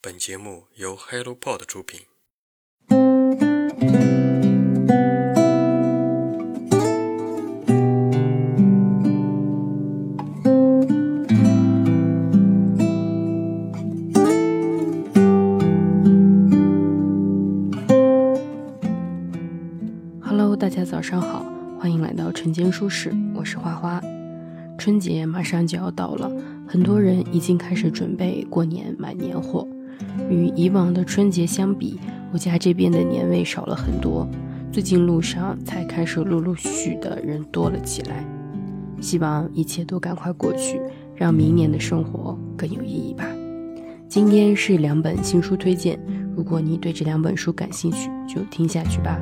[0.00, 2.02] 本节目由 HelloPod 出品。
[20.22, 21.44] Hello，大家早上好，
[21.80, 24.00] 欢迎来到晨间书室，我是花花。
[24.78, 26.30] 春节马上就要到了，
[26.68, 29.66] 很多人已经开始准备过年买年货。
[30.28, 31.98] 与以往的春节相比，
[32.32, 34.28] 我家这边的年味少了很多。
[34.70, 38.24] 最近路上才开始陆陆续续的人多了起来。
[39.00, 40.80] 希望一切都赶快过去，
[41.14, 43.24] 让明年的生活更有意义吧。
[44.08, 45.98] 今天是两本新书推荐，
[46.36, 49.20] 如果你对这两本书感兴趣，就听下去吧。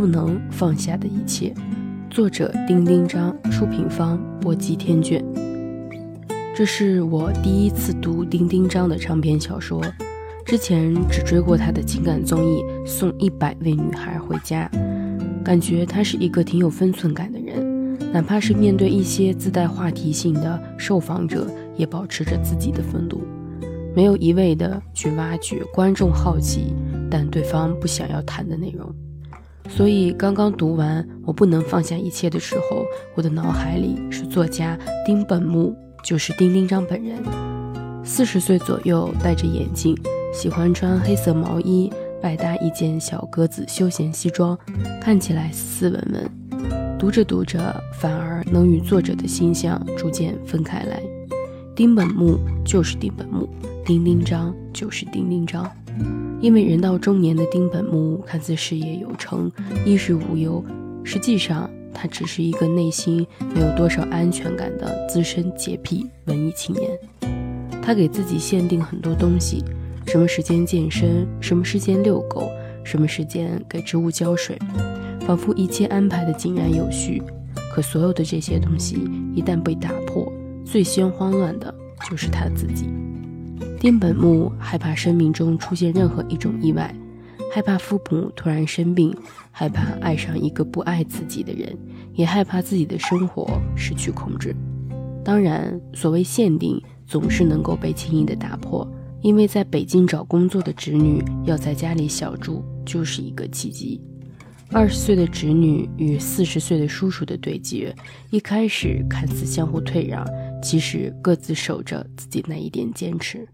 [0.00, 1.52] 不能放下的一切，
[2.08, 5.22] 作者丁丁章，出品方波姬天卷。
[6.56, 9.84] 这是我第一次读丁丁章的长篇小说，
[10.46, 14.70] 之前只追过他的情感综艺《送一百位女孩回家》，
[15.44, 23.20] 感觉他是一个挺有分寸感的人，哪怕是面对一些自带话题性的受访者，也保持着自己的风度，
[23.94, 26.74] 没有一味的去挖掘观众好奇
[27.10, 28.90] 但对方不想要谈的内容。
[29.68, 37.22] 所以刚刚读完《我不能放下一切》的时候，我的脑海里是作家丁本木，就是丁丁章本人。
[38.04, 39.96] 四十岁左右，戴着眼镜，
[40.32, 44.58] 喜欢穿黑色毛衣，外搭一件小格子休闲西装，
[45.00, 46.30] 看起来斯斯文文。
[46.98, 51.00] 读着读着，反而能与作者的形象逐渐分开来。
[51.76, 53.48] 丁本木就是丁本木，
[53.86, 55.70] 丁丁章就是丁丁章。
[56.40, 59.50] 因为人到中年的丁本木看似事业有成、
[59.84, 60.64] 衣食无忧，
[61.04, 66.90] 实际上他只是一个内心没有多少安全感的资深洁癖文艺青年。
[67.82, 69.62] 他给自己限定很多东西：
[70.06, 72.48] 什么时间健身，什么时间遛狗，
[72.84, 74.58] 什么时间给植物浇水，
[75.20, 77.22] 仿佛一切安排的井然有序。
[77.72, 78.96] 可所有的这些东西
[79.34, 80.32] 一旦被打破，
[80.64, 81.72] 最先慌乱的
[82.08, 82.86] 就是他自己。
[83.80, 86.94] 丁本木害怕生命中出现任何一种意外，
[87.50, 89.10] 害怕父母突然生病，
[89.50, 91.74] 害怕爱上一个不爱自己的人，
[92.12, 94.54] 也害怕自己的生活失去控制。
[95.24, 98.86] 当然，所谓限定总是能够被轻易的打破，
[99.22, 103.98] 因为在北京找工作的侄女要在家里小住就是一个契机。
[104.72, 107.96] 二十岁的侄女与四十岁的叔叔的对决，
[108.28, 110.22] 一开始看似相互退让，
[110.62, 113.48] 其实各自守着自己那一点坚持。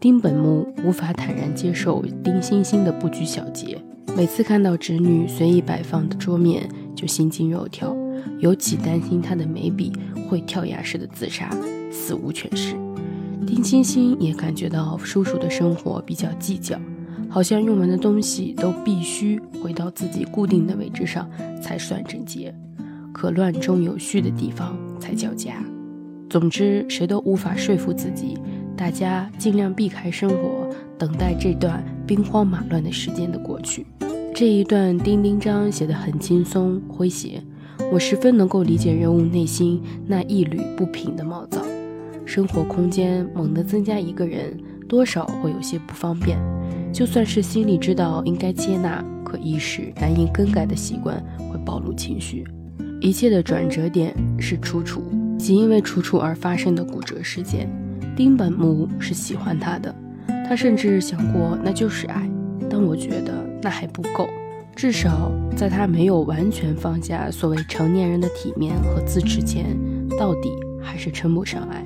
[0.00, 3.78] 丁本木无法坦然接受丁星星的不拘小节，
[4.16, 6.66] 每次看到侄女随意摆放的桌面
[6.96, 7.94] 就心惊肉跳，
[8.38, 9.92] 尤其担心她的眉笔
[10.26, 11.54] 会跳崖式的自杀，
[11.92, 12.74] 死无全尸。
[13.46, 16.80] 丁星星也感觉到叔叔的生活比较计较，
[17.28, 21.28] 好像用完的东西都必须回到自己固定的位置上
[21.60, 22.54] 才算整洁，
[23.12, 25.62] 可乱中有序的地方才叫家。
[26.30, 28.38] 总之，谁都无法说服自己。
[28.80, 33.84] 大家尽量避开生活，等待这段兵荒马乱的时间的过去。
[34.34, 37.42] 这一段丁丁章写得很轻松诙谐，
[37.92, 41.60] 我十分能够理解人物内心那一缕不平的毛躁。
[42.24, 44.58] 生活空间猛地增加一个人，
[44.88, 46.38] 多少会有些不方便。
[46.90, 52.46] 就算是心里知道应该接纳，可一时难以更改的习惯会暴露情绪。
[52.98, 55.02] 一切的转折点是楚楚，
[55.36, 57.68] 即因为楚楚而发生的骨折事件。
[58.20, 59.94] 丁本木是喜欢他的，
[60.46, 62.30] 他甚至想过那就是爱，
[62.68, 63.32] 但我觉得
[63.62, 64.28] 那还不够，
[64.76, 69.74] 至少在他没有完全放下所谓成年人的体面和自持前，
[70.18, 71.82] 到底还是称不上爱。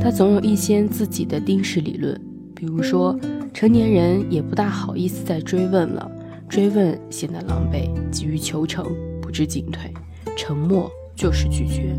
[0.00, 2.18] 他总有一些自己的丁式理论，
[2.54, 3.14] 比如说
[3.52, 6.10] 成年人也不大好意思再追问了，
[6.48, 8.86] 追问显得狼狈，急于求成，
[9.20, 9.92] 不知进退，
[10.34, 11.94] 沉默就是拒绝。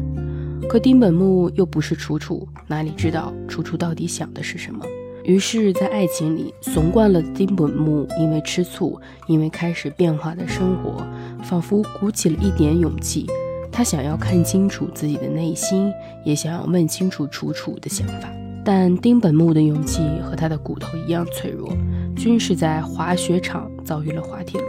[0.67, 4.85] 可丁本木又不是楚楚，哪里知道楚楚到底想的是什么？
[5.23, 11.05] 于是，在爱情里怂惯了的丁本木，因为吃醋，因为开始变化的生活，
[11.43, 13.27] 仿佛鼓起了一点勇气。
[13.71, 15.91] 他想要看清楚自己的内心，
[16.25, 18.29] 也想要问清楚楚楚的想法。
[18.63, 21.71] 但丁本木的勇气和他的骨头一样脆弱，
[22.15, 24.67] 均是在滑雪场遭遇了滑铁卢，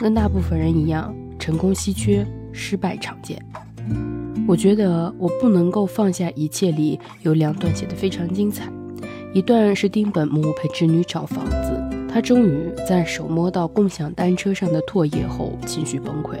[0.00, 3.42] 跟大部分人一样，成功稀缺，失败常见。
[4.48, 8.70] 我觉得我不能够放下一切里有两段写得非常精彩，
[9.34, 16.36] 一段是丁本木陪侄女找房子，他终于在手摸到共享单车上的唾液后情绪崩溃，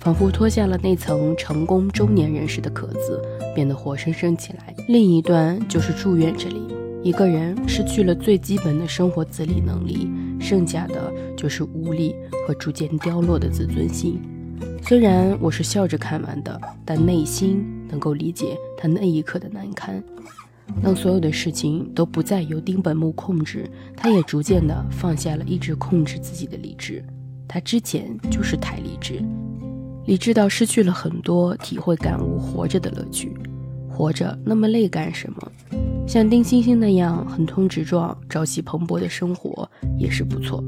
[0.00, 3.22] 仿佛脱下了那层成功中年人士的壳子，
[3.54, 4.74] 变得活生生起来。
[4.86, 6.60] 另一段就是住院这里，
[7.02, 12.14] 一个人失去了最基本的生活自理能力，剩下的就是无力
[12.46, 14.20] 和逐渐凋落的自尊心。
[14.88, 20.00] 虽然我是笑着看完的，但内心能够理解他那一刻的难堪。
[20.80, 27.04] 当所有的事情都不再由丁本木控制，他也逐渐的放下了一直控制自己的理智。
[27.48, 29.20] 他之前就是太理智，
[30.04, 33.36] 理智到失去了很多体会感悟活着的乐趣。
[33.90, 35.52] 活着那么累干什么？
[36.06, 39.68] 像丁星星那样横冲直撞、朝气蓬勃的生活
[39.98, 40.62] 也是不错。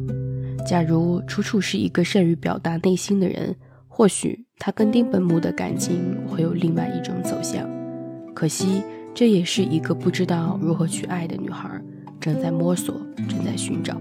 [0.67, 3.55] 假如楚楚是一个善于表达内心的人，
[3.99, 7.69] 或许他跟丁本木的感情会有另外一种走向。
[8.33, 8.81] 可惜。
[9.15, 11.69] 这也是一个不知道如何去爱的女孩，
[12.21, 12.95] 正在摸索，
[13.29, 14.01] 正在寻找。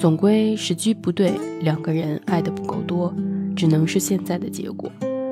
[0.00, 3.14] 总归时机不对，两个人爱的不够多，
[3.54, 4.90] 只能是现在的结果。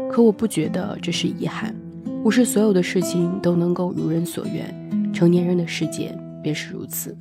[0.09, 1.75] 可我不觉得这是遗憾，
[2.23, 5.13] 不是所有的事情都能够如人所愿。
[5.13, 7.17] 成年人的世界便是如此。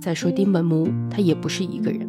[0.00, 2.08] 再说丁本木，他也不是一个人，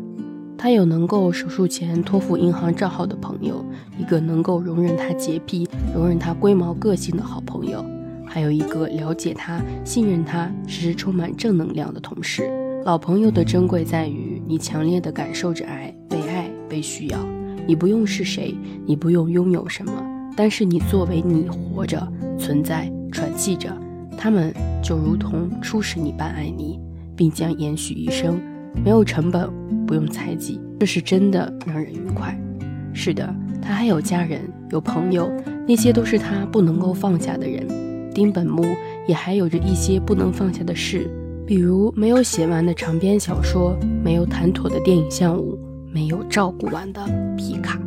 [0.58, 3.64] 他有能够手术前托付银行账号的朋友，
[3.98, 7.86] 一个能够容忍他洁癖、容忍他龟毛个性的好朋友。
[8.26, 12.50] 还有一个了解他、信任他、时时充满正能量的同事。
[12.84, 17.20] 老朋友的珍贵在于，你强烈的感受着爱，被爱、被需要。
[17.68, 18.56] 你不用是谁，
[18.86, 19.92] 你不用拥有什么，
[20.36, 22.08] 但是你作为你活着、
[22.38, 23.76] 存在、喘气着，
[24.18, 24.54] 他们
[24.84, 26.80] 就如同初始你般爱你，
[27.16, 28.40] 并将延续一生，
[28.84, 29.50] 没有成本，
[29.86, 32.38] 不用猜忌，这是真的让人愉快。
[32.94, 34.42] 是的，他还有家人、
[34.72, 35.30] 有朋友，
[35.68, 37.68] 那些都是他不能够放下的人。
[38.14, 38.64] 丁本木
[39.08, 41.10] 也还有着一些不能放下的事，
[41.46, 45.58] 比如没有写完的长篇小说，没有谈妥的电影项目，
[45.92, 47.02] 没有照顾完的
[47.36, 47.80] 皮卡。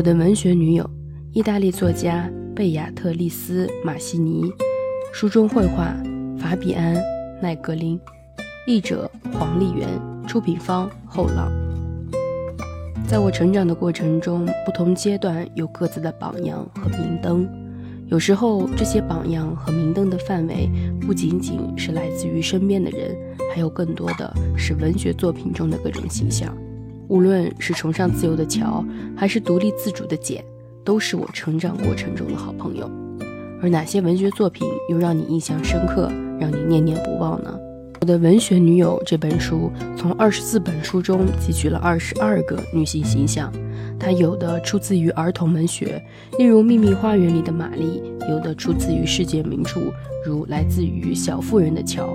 [0.00, 0.90] 我的文学女友，
[1.30, 2.26] 意大利作家
[2.56, 4.50] 贝亚特丽斯·马西尼，
[5.12, 5.94] 书中绘画
[6.38, 6.96] 法比安。
[7.42, 8.00] 奈格林，
[8.66, 9.86] 译者黄丽媛，
[10.26, 11.52] 出品方后浪。
[13.06, 17.46] 在我成长的过程中，不同阶段有各自的榜样和明灯。
[18.06, 20.66] 有时候，这些榜样和明灯的范围
[20.98, 23.14] 不仅仅是来自于身边的人，
[23.54, 26.56] 还有更多的是文学作品中的各种形象。
[27.10, 28.84] 无论是崇尚自由的乔，
[29.16, 30.44] 还是独立自主的简，
[30.84, 32.88] 都是我成长过程中的好朋友。
[33.60, 36.08] 而哪些文学作品又让你印象深刻？
[36.38, 37.52] 让你念念不忘呢？
[38.00, 43.52] 我的文学女友这本书从二十四本书中汲取了二十二个女性形象，
[43.98, 46.00] 它有的出自于儿童文学，
[46.38, 49.80] 例如《秘密花园里的玛丽》；有的出自于世界名著，
[50.24, 52.06] 如来自于《小妇人的乔》。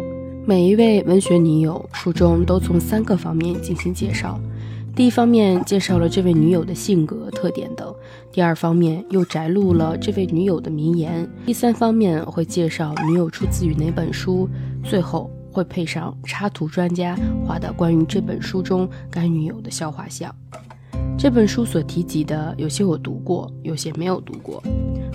[0.45, 4.39] 每一位文学女友，书中都从三个方面进行介绍。
[4.95, 7.93] 第一方面介绍了这位女友的性格特点等，
[8.31, 14.49] 第二方面又摘录了这位女友的名言，第三方面会介绍女友出自于哪本书，
[14.85, 17.13] 最后会配上插图专家
[17.45, 20.33] 画的关于这本书中该女友的笑话像。
[21.17, 24.63] 这本书所提及的有些我读过，有些没有读过。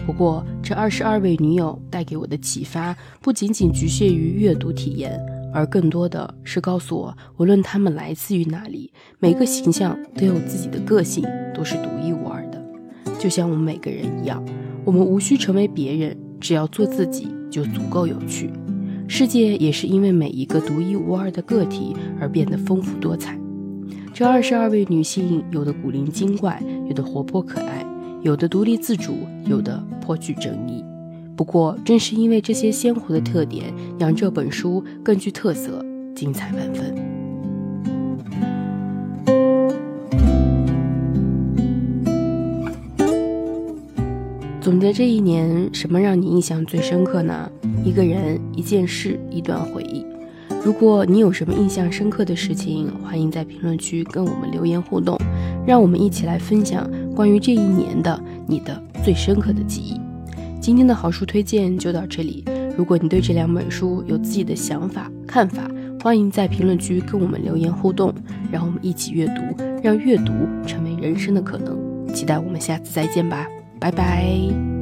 [0.05, 5.19] 不过这二十二位女友带给我的启发不仅仅局限于阅读体验。
[5.53, 12.63] 而更多的是告诉我，无论他们来自于哪里，每个形象都有自己的个性，都是独一无二的。
[13.19, 14.45] 就像我们每个人一样，
[14.85, 18.51] 我们无需成为别人，只要做自己就足够有趣。
[19.09, 23.39] 世界也是因为每一个独一无二的个体而变得丰富多彩。
[24.15, 27.85] 这二十二位女性，有的古灵精怪，有的活泼可爱，
[28.23, 30.85] 有的独立自主，有的颇具争议。
[31.41, 35.83] 不过，正是因为这些鲜活的特点，让这本书更具特色，
[36.15, 36.95] 精彩万分。
[44.61, 47.51] 总结这一年，什么让你印象最深刻呢？
[47.83, 50.05] 一个人、一件事、一段回忆。
[50.63, 55.17] 如果你有什么印象深刻的事情，欢迎在评论区跟我们留言互动，
[55.67, 59.99] 让我们一起来分享关于这一年的你的最深刻的记忆。
[60.61, 62.45] 今天的好书推荐就到这里。
[62.77, 65.69] 如果你对这两本书有自己的想法、看法，
[66.01, 68.15] 欢迎在评论区跟我们留言互动，
[68.53, 69.43] 让我们一起阅读，
[69.83, 70.33] 让阅读
[70.67, 71.79] 成为人生的可能。
[72.15, 73.47] 期待我们下次再见吧，
[73.79, 74.80] 拜拜。